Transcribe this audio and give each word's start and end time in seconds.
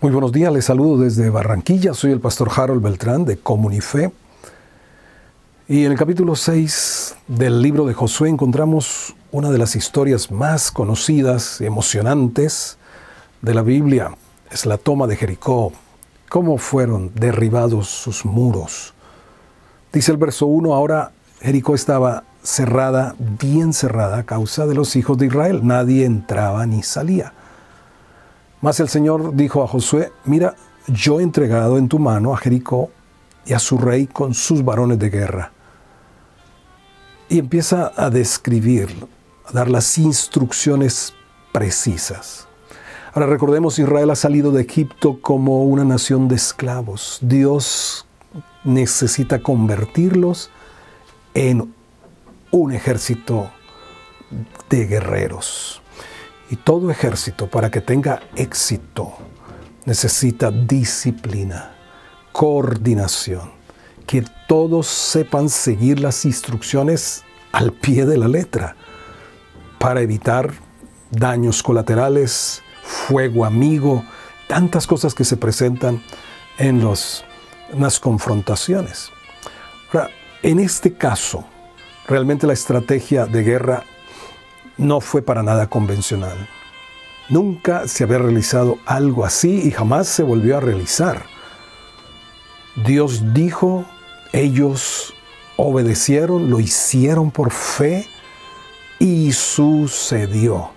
Muy 0.00 0.12
buenos 0.12 0.30
días, 0.30 0.52
les 0.52 0.66
saludo 0.66 1.02
desde 1.02 1.28
Barranquilla, 1.28 1.92
soy 1.92 2.12
el 2.12 2.20
pastor 2.20 2.48
Harold 2.54 2.80
Beltrán 2.80 3.24
de 3.24 3.36
Comunife. 3.36 4.12
Y 5.66 5.84
en 5.86 5.90
el 5.90 5.98
capítulo 5.98 6.36
6 6.36 7.16
del 7.26 7.60
libro 7.60 7.84
de 7.84 7.94
Josué 7.94 8.28
encontramos 8.28 9.16
una 9.32 9.50
de 9.50 9.58
las 9.58 9.74
historias 9.74 10.30
más 10.30 10.70
conocidas 10.70 11.60
y 11.60 11.66
emocionantes 11.66 12.78
de 13.42 13.54
la 13.54 13.62
Biblia. 13.62 14.16
Es 14.52 14.66
la 14.66 14.78
toma 14.78 15.08
de 15.08 15.16
Jericó, 15.16 15.72
cómo 16.28 16.58
fueron 16.58 17.10
derribados 17.16 17.88
sus 17.88 18.24
muros. 18.24 18.94
Dice 19.92 20.12
el 20.12 20.18
verso 20.18 20.46
1, 20.46 20.74
ahora 20.74 21.10
Jericó 21.40 21.74
estaba 21.74 22.22
cerrada, 22.44 23.16
bien 23.18 23.72
cerrada 23.72 24.18
a 24.18 24.26
causa 24.26 24.64
de 24.66 24.76
los 24.76 24.94
hijos 24.94 25.18
de 25.18 25.26
Israel. 25.26 25.62
Nadie 25.64 26.04
entraba 26.04 26.64
ni 26.66 26.84
salía. 26.84 27.32
Mas 28.60 28.80
el 28.80 28.88
Señor 28.88 29.34
dijo 29.34 29.62
a 29.62 29.68
Josué, 29.68 30.12
mira, 30.24 30.54
yo 30.88 31.20
he 31.20 31.22
entregado 31.22 31.78
en 31.78 31.88
tu 31.88 31.98
mano 31.98 32.32
a 32.32 32.38
Jericó 32.38 32.90
y 33.46 33.52
a 33.52 33.58
su 33.58 33.78
rey 33.78 34.06
con 34.06 34.34
sus 34.34 34.64
varones 34.64 34.98
de 34.98 35.10
guerra. 35.10 35.52
Y 37.28 37.38
empieza 37.38 37.92
a 37.96 38.10
describir, 38.10 38.88
a 39.46 39.52
dar 39.52 39.70
las 39.70 39.98
instrucciones 39.98 41.14
precisas. 41.52 42.48
Ahora 43.12 43.26
recordemos, 43.26 43.78
Israel 43.78 44.10
ha 44.10 44.16
salido 44.16 44.50
de 44.50 44.62
Egipto 44.62 45.20
como 45.20 45.64
una 45.64 45.84
nación 45.84 46.28
de 46.28 46.36
esclavos. 46.36 47.18
Dios 47.22 48.06
necesita 48.64 49.40
convertirlos 49.40 50.50
en 51.34 51.74
un 52.50 52.72
ejército 52.72 53.50
de 54.68 54.86
guerreros. 54.86 55.82
Y 56.50 56.56
todo 56.56 56.90
ejército, 56.90 57.46
para 57.48 57.70
que 57.70 57.80
tenga 57.80 58.20
éxito, 58.34 59.12
necesita 59.84 60.50
disciplina, 60.50 61.72
coordinación, 62.32 63.52
que 64.06 64.24
todos 64.46 64.86
sepan 64.86 65.48
seguir 65.48 66.00
las 66.00 66.24
instrucciones 66.24 67.24
al 67.52 67.72
pie 67.72 68.06
de 68.06 68.16
la 68.16 68.28
letra 68.28 68.76
para 69.78 70.00
evitar 70.00 70.52
daños 71.10 71.62
colaterales, 71.62 72.62
fuego 72.82 73.44
amigo, 73.44 74.04
tantas 74.46 74.86
cosas 74.86 75.14
que 75.14 75.24
se 75.24 75.36
presentan 75.36 76.02
en, 76.58 76.82
las 76.84 78.00
confrontaciones. 78.00 79.10
En 80.42 80.60
este 80.60 80.94
caso, 80.94 81.44
realmente 82.06 82.46
la 82.46 82.52
estrategia 82.52 83.26
de 83.26 83.42
guerra 83.42 83.84
no 84.78 85.00
fue 85.00 85.22
para 85.22 85.42
nada 85.42 85.68
convencional. 85.68 86.48
Nunca 87.28 87.86
se 87.88 88.04
había 88.04 88.18
realizado 88.18 88.78
algo 88.86 89.24
así 89.24 89.60
y 89.66 89.70
jamás 89.70 90.08
se 90.08 90.22
volvió 90.22 90.56
a 90.56 90.60
realizar. 90.60 91.26
Dios 92.86 93.34
dijo, 93.34 93.84
ellos 94.32 95.12
obedecieron, 95.56 96.48
lo 96.48 96.60
hicieron 96.60 97.30
por 97.30 97.50
fe 97.50 98.06
y 98.98 99.32
sucedió. 99.32 100.70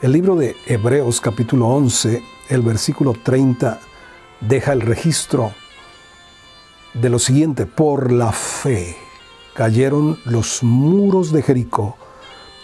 El 0.00 0.12
libro 0.12 0.36
de 0.36 0.56
Hebreos 0.66 1.20
capítulo 1.20 1.66
11, 1.68 2.22
el 2.48 2.62
versículo 2.62 3.12
30, 3.12 3.80
deja 4.40 4.72
el 4.72 4.80
registro 4.80 5.52
de 6.94 7.10
lo 7.10 7.18
siguiente, 7.18 7.66
por 7.66 8.12
la 8.12 8.32
fe 8.32 8.96
cayeron 9.52 10.18
los 10.24 10.62
muros 10.62 11.32
de 11.32 11.42
Jericó 11.42 11.96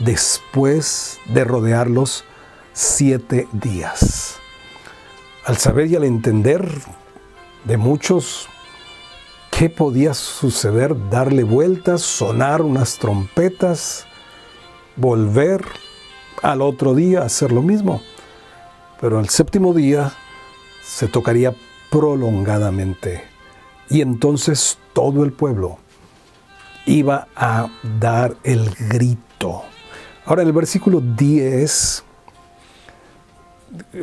después 0.04 1.18
de 1.26 1.44
rodearlos 1.44 2.24
siete 2.72 3.48
días. 3.52 4.36
Al 5.44 5.56
saber 5.56 5.88
y 5.88 5.96
al 5.96 6.04
entender 6.04 6.68
de 7.64 7.76
muchos 7.76 8.48
qué 9.50 9.68
podía 9.68 10.14
suceder, 10.14 11.10
darle 11.10 11.44
vueltas, 11.44 12.02
sonar 12.02 12.62
unas 12.62 12.98
trompetas, 12.98 14.06
volver 14.96 15.64
al 16.42 16.62
otro 16.62 16.94
día 16.94 17.20
a 17.20 17.26
hacer 17.26 17.52
lo 17.52 17.62
mismo. 17.62 18.02
Pero 19.00 19.18
al 19.18 19.28
séptimo 19.28 19.74
día 19.74 20.12
se 20.82 21.08
tocaría 21.08 21.54
prolongadamente 21.90 23.24
y 23.90 24.00
entonces 24.00 24.78
todo 24.92 25.24
el 25.24 25.32
pueblo 25.32 25.78
iba 26.86 27.28
a 27.36 27.68
dar 28.00 28.36
el 28.42 28.70
grito. 28.88 29.64
Ahora, 30.24 30.42
en 30.42 30.48
el 30.48 30.54
versículo 30.54 31.00
10, 31.00 32.04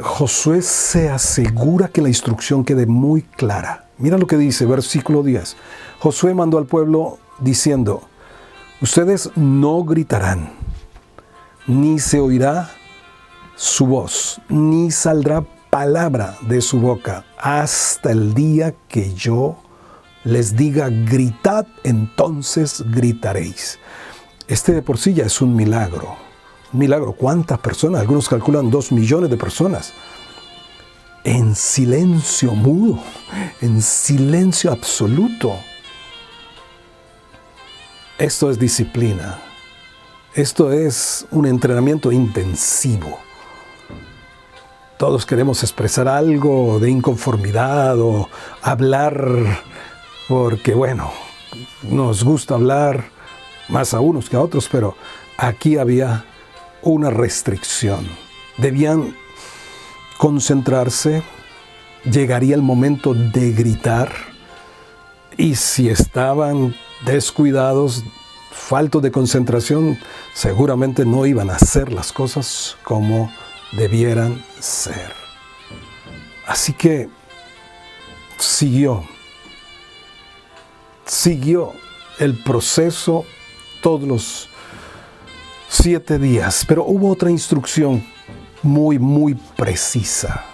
Josué 0.02 0.62
se 0.62 1.10
asegura 1.10 1.88
que 1.88 2.02
la 2.02 2.10
instrucción 2.10 2.66
quede 2.66 2.86
muy 2.86 3.22
clara. 3.22 3.86
Mira 3.98 4.18
lo 4.18 4.28
que 4.28 4.38
dice, 4.38 4.66
versículo 4.66 5.24
10. 5.24 5.56
Josué 6.00 6.34
mandó 6.34 6.58
al 6.58 6.66
pueblo 6.66 7.20
diciendo, 7.40 8.02
ustedes 8.82 9.30
no 9.36 9.84
gritarán, 9.84 10.52
ni 11.68 12.00
se 12.00 12.20
oirá 12.20 12.70
su 13.56 13.86
voz, 13.86 14.42
ni 14.50 14.92
saldrá 14.92 15.46
palabra 15.70 16.36
de 16.42 16.62
su 16.62 16.80
boca 16.80 17.26
hasta 17.38 18.12
el 18.12 18.34
día 18.34 18.74
que 18.88 19.14
yo 19.14 19.58
les 20.24 20.56
diga 20.56 20.90
gritad, 20.90 21.66
entonces 21.84 22.84
gritaréis. 22.92 23.80
Este 24.50 24.74
de 24.74 24.82
por 24.82 24.98
sí 24.98 25.14
ya 25.14 25.26
es 25.26 25.42
un 25.42 25.56
milagro. 25.56 26.16
Un 26.74 26.80
milagro. 26.80 27.14
¿Cuántas 27.14 27.60
personas? 27.60 28.02
Algunos 28.02 28.28
calculan 28.28 28.72
dos 28.72 28.92
millones 28.92 29.30
de 29.30 29.38
personas. 29.38 29.94
En 31.24 31.54
silencio 31.54 32.56
mudo, 32.56 33.00
en 33.62 33.80
silencio 33.80 34.72
absoluto. 34.72 35.54
Esto 38.18 38.50
es 38.50 38.58
disciplina. 38.58 39.40
Esto 40.34 40.72
es 40.72 41.28
un 41.30 41.46
entrenamiento 41.46 42.12
intensivo. 42.12 43.20
Todos 44.98 45.28
queremos 45.28 45.62
expresar 45.62 46.08
algo 46.08 46.80
de 46.80 46.90
inconformidad 46.90 48.00
o 48.00 48.28
hablar 48.64 49.62
porque, 50.28 50.74
bueno, 50.74 51.12
nos 51.84 52.24
gusta 52.24 52.56
hablar 52.56 53.19
más 53.70 53.94
a 53.94 54.00
unos 54.00 54.30
que 54.30 54.36
a 54.36 54.42
otros, 54.42 54.68
pero 54.72 54.96
aquí 55.38 55.78
había 55.78 56.26
una 56.82 57.10
restricción. 57.10 58.08
Debían 58.58 59.16
concentrarse, 60.18 61.24
llegaría 62.04 62.56
el 62.56 62.62
momento 62.62 63.14
de 63.14 63.52
gritar 63.52 64.12
y 65.38 65.56
si 65.56 65.90
estaban 65.90 66.76
descuidados, 67.06 68.04
faltos 68.52 69.02
de 69.02 69.12
concentración, 69.12 69.98
seguramente 70.34 71.06
no 71.06 71.26
iban 71.26 71.50
a 71.50 71.56
hacer 71.56 71.94
las 71.94 72.12
cosas 72.12 72.78
como 72.84 73.32
debieran 73.72 74.44
ser. 74.60 75.14
Así 76.46 76.74
que 76.74 77.10
siguió, 78.38 79.04
siguió 81.06 81.74
el 82.20 82.44
proceso 82.44 83.26
todos 83.82 84.08
los 84.08 84.50
siete 85.70 86.20
días. 86.20 86.66
Pero 86.68 86.84
hubo 86.86 87.10
otra 87.10 87.30
instrucción 87.30 88.04
muy, 88.62 89.00
muy 89.00 89.36
precisa 89.36 90.46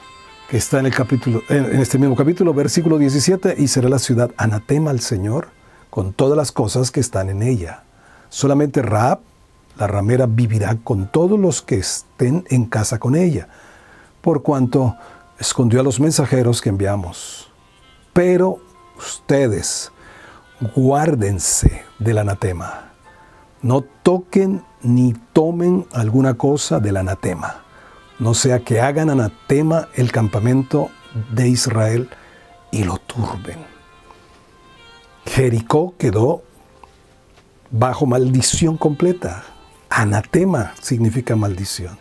que 0.49 0.57
está 0.57 0.79
en 0.79 0.85
el 0.85 0.93
capítulo, 0.93 1.41
en 1.49 1.81
este 1.81 1.97
mismo 1.97 2.15
capítulo, 2.15 2.53
versículo 2.53 2.97
17, 2.97 3.55
y 3.57 3.67
será 3.67 3.89
la 3.89 3.97
ciudad 3.97 4.31
anatema 4.37 4.91
al 4.91 4.99
Señor 4.99 5.49
con 5.89 6.13
todas 6.13 6.37
las 6.37 6.51
cosas 6.51 6.91
que 6.91 6.99
están 6.99 7.29
en 7.29 7.41
ella. 7.41 7.83
Solamente 8.29 8.81
Raab, 8.81 9.21
la 9.77 9.87
ramera, 9.87 10.27
vivirá 10.27 10.77
con 10.83 11.11
todos 11.11 11.39
los 11.39 11.61
que 11.61 11.77
estén 11.77 12.45
en 12.49 12.65
casa 12.65 12.99
con 12.99 13.15
ella, 13.15 13.47
por 14.21 14.43
cuanto 14.43 14.95
escondió 15.39 15.79
a 15.79 15.83
los 15.83 15.99
mensajeros 15.99 16.61
que 16.61 16.69
enviamos. 16.69 17.49
Pero 18.13 18.59
ustedes 18.97 19.91
guárdense 20.75 21.83
del 21.99 22.19
anatema 22.19 22.94
no 23.65 23.81
toquen 23.81 24.63
ni 24.83 25.13
tomen 25.33 25.87
alguna 25.91 26.35
cosa 26.35 26.79
del 26.79 26.97
anatema, 26.97 27.63
no 28.19 28.35
sea 28.35 28.59
que 28.59 28.79
hagan 28.79 29.09
anatema 29.09 29.87
el 29.95 30.11
campamento 30.11 30.91
de 31.31 31.49
Israel 31.49 32.07
y 32.69 32.83
lo 32.83 32.97
turben. 32.97 33.57
Jericó 35.25 35.95
quedó 35.97 36.43
bajo 37.71 38.05
maldición 38.05 38.77
completa. 38.77 39.43
Anatema 39.89 40.73
significa 40.79 41.35
maldición. 41.35 41.97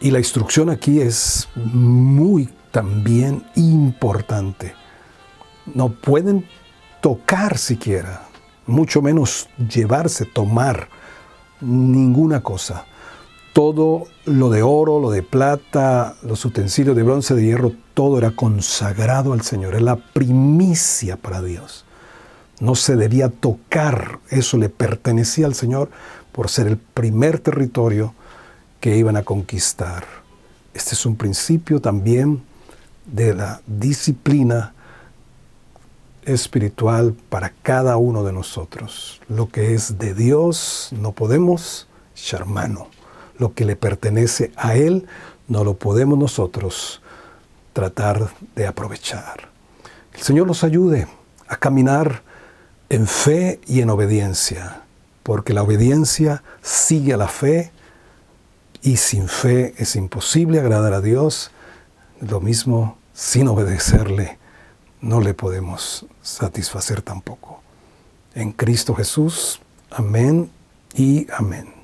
Y 0.00 0.12
la 0.12 0.20
instrucción 0.20 0.70
aquí 0.70 1.00
es 1.00 1.48
muy 1.56 2.48
también 2.70 3.44
importante. 3.56 4.76
No 5.74 5.88
pueden 5.88 6.46
tocar 7.00 7.58
siquiera 7.58 8.28
mucho 8.72 9.02
menos 9.02 9.48
llevarse, 9.68 10.24
tomar 10.24 10.88
ninguna 11.60 12.42
cosa 12.42 12.86
todo 13.52 14.06
lo 14.24 14.50
de 14.50 14.62
oro, 14.62 14.98
lo 14.98 15.10
de 15.10 15.22
plata, 15.22 16.16
los 16.22 16.44
utensilios 16.44 16.96
de 16.96 17.02
bronce, 17.02 17.34
de 17.34 17.44
hierro, 17.44 17.72
todo 17.94 18.18
era 18.18 18.30
consagrado 18.30 19.32
al 19.32 19.42
Señor, 19.42 19.74
es 19.74 19.82
la 19.82 19.96
primicia 19.96 21.16
para 21.16 21.42
Dios. 21.42 21.84
No 22.60 22.74
se 22.74 22.96
debía 22.96 23.28
tocar, 23.28 24.20
eso 24.30 24.56
le 24.56 24.68
pertenecía 24.68 25.46
al 25.46 25.54
Señor 25.54 25.90
por 26.32 26.48
ser 26.48 26.66
el 26.66 26.78
primer 26.78 27.40
territorio 27.40 28.14
que 28.80 28.96
iban 28.96 29.16
a 29.16 29.22
conquistar. 29.22 30.04
Este 30.72 30.94
es 30.94 31.04
un 31.04 31.16
principio 31.16 31.80
también 31.80 32.42
de 33.04 33.34
la 33.34 33.60
disciplina 33.66 34.74
espiritual 36.24 37.14
para 37.28 37.52
cada 37.62 37.96
uno 37.96 38.24
de 38.24 38.32
nosotros. 38.32 39.20
Lo 39.28 39.48
que 39.48 39.74
es 39.74 39.98
de 39.98 40.14
Dios 40.14 40.90
no 40.92 41.12
podemos 41.12 41.88
charmano. 42.14 42.88
Lo 43.38 43.54
que 43.54 43.64
le 43.64 43.76
pertenece 43.76 44.52
a 44.56 44.76
Él 44.76 45.06
no 45.48 45.64
lo 45.64 45.74
podemos 45.74 46.18
nosotros 46.18 47.02
tratar 47.72 48.30
de 48.54 48.66
aprovechar. 48.66 49.48
El 50.14 50.20
Señor 50.20 50.46
nos 50.46 50.62
ayude 50.64 51.08
a 51.48 51.56
caminar 51.56 52.22
en 52.88 53.06
fe 53.06 53.60
y 53.66 53.80
en 53.80 53.90
obediencia, 53.90 54.82
porque 55.22 55.54
la 55.54 55.62
obediencia 55.62 56.42
sigue 56.60 57.14
a 57.14 57.16
la 57.16 57.28
fe 57.28 57.72
y 58.82 58.98
sin 58.98 59.28
fe 59.28 59.74
es 59.78 59.96
imposible 59.96 60.60
agradar 60.60 60.92
a 60.92 61.00
Dios. 61.00 61.50
Lo 62.20 62.40
mismo 62.40 62.98
sin 63.14 63.48
obedecerle 63.48 64.38
no 65.02 65.20
le 65.20 65.34
podemos 65.34 66.06
satisfacer 66.22 67.02
tampoco. 67.02 67.60
En 68.34 68.52
Cristo 68.52 68.94
Jesús, 68.94 69.60
amén 69.90 70.50
y 70.94 71.26
amén. 71.32 71.81